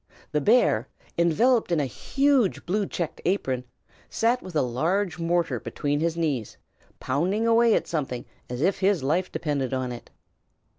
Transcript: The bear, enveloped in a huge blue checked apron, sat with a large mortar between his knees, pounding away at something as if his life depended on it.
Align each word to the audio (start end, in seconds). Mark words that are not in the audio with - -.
The 0.31 0.41
bear, 0.41 0.87
enveloped 1.15 1.71
in 1.71 1.79
a 1.79 1.85
huge 1.85 2.65
blue 2.65 2.87
checked 2.87 3.21
apron, 3.23 3.63
sat 4.09 4.41
with 4.41 4.55
a 4.55 4.63
large 4.63 5.19
mortar 5.19 5.59
between 5.59 5.99
his 5.99 6.17
knees, 6.17 6.57
pounding 6.99 7.45
away 7.45 7.75
at 7.75 7.85
something 7.85 8.25
as 8.49 8.63
if 8.63 8.79
his 8.79 9.03
life 9.03 9.31
depended 9.31 9.75
on 9.75 9.91
it. 9.91 10.09